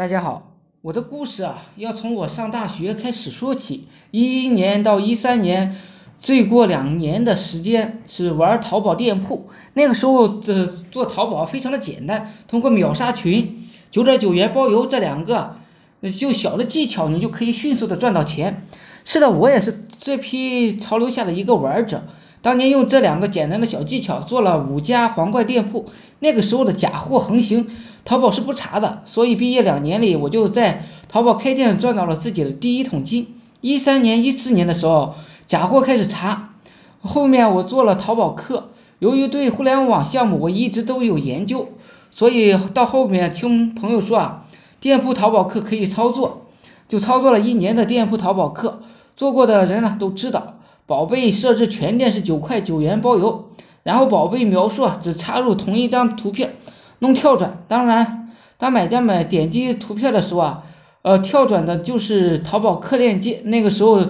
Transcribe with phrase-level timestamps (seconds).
[0.00, 3.86] 大家好，我的故事啊，要从我上大学开始说起。
[4.10, 5.76] 一一年到一三年，
[6.18, 9.50] 最过两年的时间是玩淘宝店铺。
[9.74, 15.56] 那个时候的做淘宝非常的简单，通过秒杀群、九点九元包邮这两个
[16.18, 18.66] 就小的技巧，你就可以迅速的赚到钱。
[19.04, 22.04] 是的，我也是这批潮流下的一个玩者。
[22.42, 25.86] 当年用这两个简单的小技巧做了五家皇冠店铺，
[26.20, 27.68] 那个时候的假货横行，
[28.04, 33.36] 淘宝是不查的，所以毕业两年里我就在淘宝开店赚到了自己的第一桶金。
[33.60, 36.54] 一三年、一四年的时候，假货开始查，
[37.02, 38.70] 后面我做了淘宝客，
[39.00, 41.68] 由于对互联网项目我一直都有研究，
[42.10, 44.44] 所以到后面听朋友说啊，
[44.80, 46.46] 店铺淘宝客可以操作，
[46.88, 48.80] 就操作了一年的店铺淘宝客，
[49.14, 50.54] 做过的人呢都知道。
[50.90, 53.50] 宝贝设置全店是九块九元包邮，
[53.84, 56.54] 然后宝贝描述啊只插入同一张图片，
[56.98, 57.62] 弄跳转。
[57.68, 60.64] 当然，当买家们点击图片的时候啊，
[61.02, 63.40] 呃跳转的就是淘宝客链接。
[63.44, 64.04] 那个时候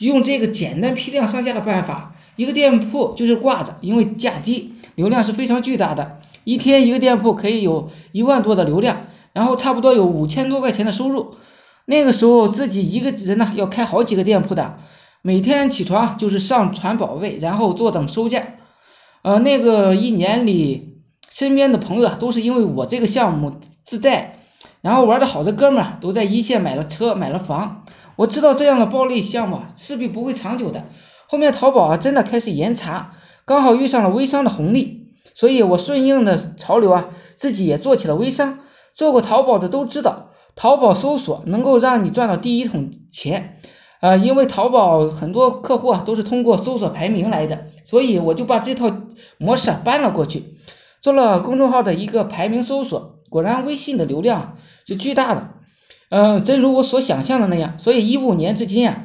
[0.00, 6.18] 用这个简单批量上架的办法，一个店铺就是挂着，因为价低，流量是非常巨大的。
[6.42, 11.36] 一天一个店铺可以有一万多的流量，然后差不多有五千多块钱的收入。
[11.84, 14.78] 那个时候自己一个人呢要开好几个店铺的。
[15.26, 18.58] 每天起床就是上传宝贝，然后坐等收件。
[19.22, 20.98] 呃，那个一年里，
[21.30, 24.40] 身边的朋友，都是因为我这个项目自带，
[24.82, 27.86] 然后玩的好的哥们儿都在一线买了车买了房。
[28.16, 30.84] 我知道这样的暴利项目势必不会长久的。
[31.26, 33.12] 后面淘宝啊真的开始严查，
[33.46, 37.08] 刚好遇上了微商的红利，所以我顺应的潮流啊，
[37.38, 38.58] 自己也做起了微商。
[38.94, 43.56] 做过淘宝的都知道，淘宝搜索能够让你赚到第一桶钱。
[44.00, 48.94] 呃，因为淘宝很多客户啊都是通过搜索排名来的，所以我就把这套
[49.38, 50.56] 模式搬了过去，
[51.00, 53.20] 做了公众号的一个排名搜索。
[53.30, 55.48] 果然，微信的流量是巨大的，
[56.10, 57.78] 嗯，真如我所想象的那样。
[57.78, 59.04] 所以一五年至今啊，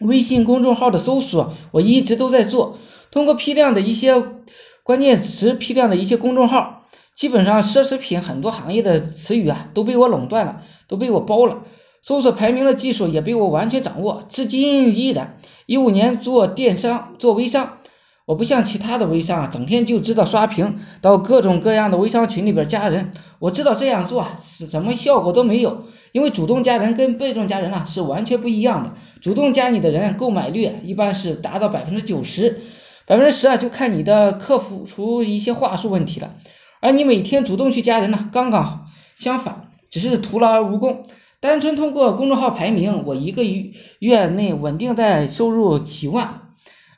[0.00, 2.78] 微信公众号的搜索我一直都在做，
[3.10, 4.14] 通过批量的一些
[4.82, 6.84] 关键词批量的一些公众号，
[7.16, 11.62] 基本上奢侈品很多行业的词语啊都被我垄断了，都被我包了。
[12.06, 15.38] 搜索排名的技术也被我完全掌握，至今依然。
[15.64, 17.78] 一五年做电商，做微商，
[18.26, 23.10] 我不像其他的微商啊，整天就知道刷屏，到各种各样的微商群里边加人。
[23.38, 28.92] 我知道这样做是什么效果都没有，因为主动加人跟被动加人啊是完全不一样的。
[29.22, 32.60] 主动加你的人购买率一般是达到百分之九十，
[33.06, 36.34] 百分之十啊就看你的客服出一些话术问题了。
[36.82, 38.80] 而你每天主动去加人呢，刚刚好
[39.16, 41.02] 相反，只是徒劳而无功。
[41.44, 43.44] 单纯通过公众号排名，我一个
[43.98, 46.40] 月内稳定在收入几万。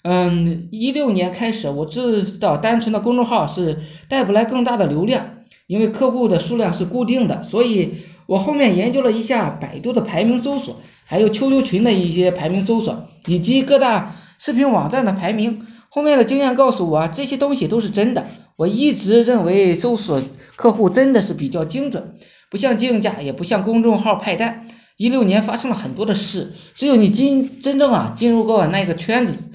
[0.03, 5.31] 嗯，一六年开始，我知道单纯的公众号是带不来更大的流量，
[5.67, 7.43] 因为客户的数量是固定的。
[7.43, 7.95] 所以
[8.27, 15.67] 我后面研究了一下百度的排名搜索，还有 QQ 群的一些排名搜索，以及各大视频网站的排名。
[15.89, 18.25] 后面的经验告诉我，这些东西都是真的。
[18.55, 20.23] 我一直认为搜索
[20.55, 22.15] 客户真的是比较精准。
[22.51, 24.69] 不像竞价，也不像公众号派单。
[24.97, 29.51] 一六年发生了很多的事，只有你进真正啊进入过那个圈子，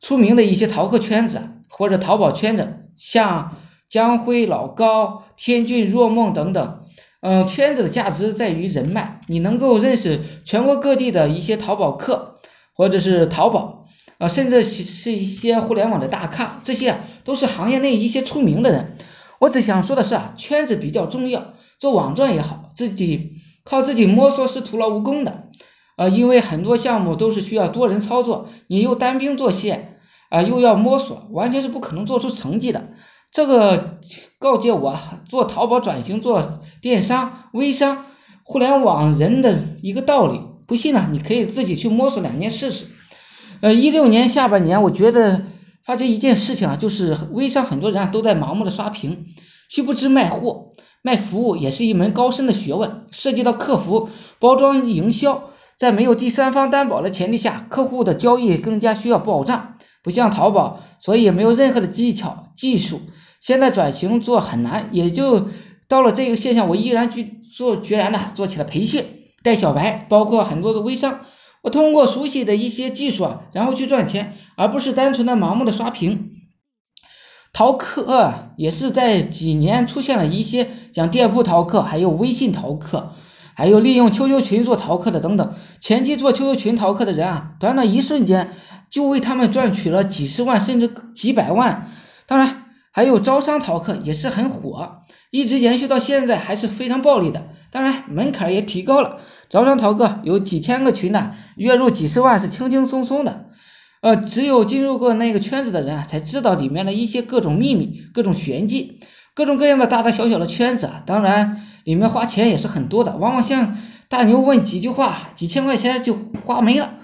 [0.00, 3.56] 出名的一些淘客圈子或者淘宝圈子，像
[3.88, 6.84] 江辉、老高、天俊、若梦等等，
[7.20, 12.36] 嗯，圈子的价值在于人脉，你能够认识全国各地的一些淘宝客，
[12.72, 13.86] 或者是淘宝，
[14.18, 18.96] 啊，甚至是一些互联网的大咖，这些啊都是行业内一些出名的人。
[19.40, 21.54] 我只想说的是啊，圈子比较重要。
[21.80, 23.32] 做网赚也好，自己
[23.64, 25.48] 靠自己摸索是徒劳无功的，
[25.96, 29.98] 呃，因为很多项目都是需要多人操作，你又单兵作线，
[30.28, 32.90] 啊，又要摸索，完全是不可能做出成绩的。
[33.32, 33.98] 这个
[34.38, 34.98] 告诫我
[35.28, 38.04] 做淘宝转型做电商、微商、
[38.42, 40.40] 互联网人的一个道理。
[40.66, 42.86] 不信呢，你可以自己去摸索两年试试。
[43.60, 45.42] 呃，一六年下半年，我觉得
[45.84, 49.26] 发觉一件事情啊，就是微商很多人啊都在盲目的刷屏，
[49.68, 50.72] 却不知卖货。
[51.02, 59.74] 卖服务也是一门高深的学问，涉及到客服、包装、营销，在没有第三方担保的前提下，客户的交易更加需要保障。
[60.02, 63.02] 不像淘宝，所以没有任何的技巧、技术。
[63.40, 65.48] 现在转型做很难，也就
[65.88, 69.04] 到了这个现象，我依然去做，决然的做起了培训，
[69.42, 71.20] 带小白，包括很多的微商。
[71.62, 76.39] 我通过熟悉的一些技术啊，然后去赚钱，而不是单纯的盲目的刷屏。
[77.52, 83.12] 淘客也是在几年出现了一些像店铺淘客，还有微信淘客，
[83.54, 85.54] 还有利用 QQ 群做淘客的等等。
[85.80, 88.52] 前期做 QQ 群淘客的人啊，短短一瞬间
[88.88, 91.88] 就为他们赚取了几十万甚至几百万。
[92.26, 95.00] 当然，还有招商淘客也是很火，
[95.30, 97.48] 一直延续到现在还是非常暴利的。
[97.72, 99.18] 当然门槛也提高了，
[99.48, 103.46] 招商淘客有几千个群呢，月入几十万是轻轻松松的。
[104.00, 109.00] 呃，只有进入过那个圈子的人啊，才知道里面的一些各种秘密、各种玄机，
[109.34, 111.02] 各种各样的大大小小的圈子啊。
[111.06, 113.76] 当然，里面花钱也是很多的，往往像
[114.08, 116.14] 大牛问几句话，几千块钱就
[116.44, 116.94] 花没了。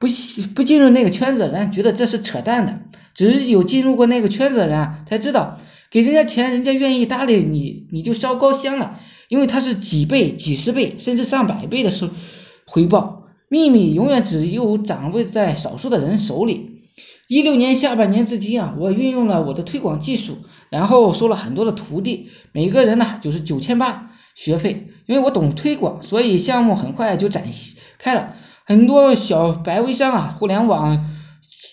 [0.00, 0.08] 不
[0.54, 2.80] 不进入那个圈子的人觉得这是扯淡的，
[3.14, 5.58] 只有进入过那个圈子的人啊，才知道
[5.88, 8.98] 给人家钱，人家愿意搭理你，你就烧高香了，
[9.28, 12.08] 因为他是几倍、几十倍，甚至上百倍的收
[12.66, 13.19] 回报。
[13.50, 16.84] 秘密永远只有掌握在少数的人手里。
[17.26, 20.38] 一六年下半年至今啊，我运用了我的推广技术，
[20.68, 24.86] 然后收了很多的徒弟，每个人呢就是九千八学费。
[25.06, 27.42] 因为我懂推广，所以项目很快就展
[27.98, 28.34] 开了。
[28.64, 31.10] 很多小白微商啊，互联网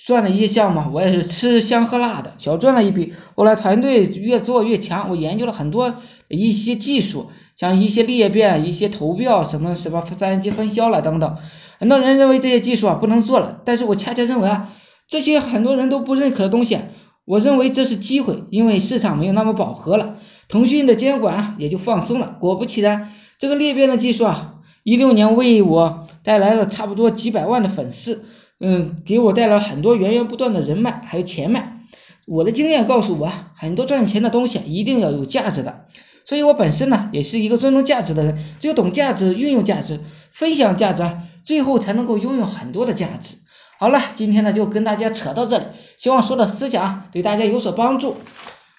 [0.08, 3.14] 赚了一些项目，我也是吃香喝辣的，小赚了一笔。
[3.36, 5.94] 后来团队越做越强，我研究了很多
[6.28, 11.38] 一些技术，像一些裂变、一些投标、什么什么三级分销了等等。
[11.80, 14.74] 很多人认为这些技术啊不能做了，但是我恰恰认为啊，
[15.08, 16.80] 这些很多人都不认可的东西，
[17.26, 20.16] 我认为这是机会，因为市场没有那么饱和了，
[20.50, 22.36] 腾讯的监管也就放松了。
[22.40, 28.26] 果不其然，这个裂变的技术啊，一六年为我带来了差不多几百万的粉丝，
[28.60, 31.84] 嗯，给我带来很多源源不断的人脉还有钱脉。
[32.26, 35.86] 我的经验告诉我，很多赚钱的东西一定要有价值的，
[36.26, 40.00] 所以我本身呢也是一个尊重价值的人，只有懂价值、运用价值、
[40.32, 41.04] 分享价值。
[41.48, 43.38] 最后才能够拥有很多的价值。
[43.80, 45.64] 好了，今天呢就跟大家扯到这里，
[45.98, 48.18] 希望说的思想对大家有所帮助。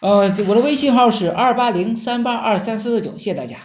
[0.02, 3.56] 呃，我的微信号是二八零三八二三四四九，谢谢大家。